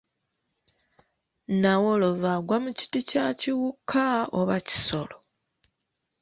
Nnawolovu 1.51 2.25
agwa 2.35 2.57
mu 2.63 2.71
kiti 2.77 2.99
kya 3.09 3.25
kiwuka 3.39 4.03
oba 4.39 4.57
kisolo? 4.67 5.17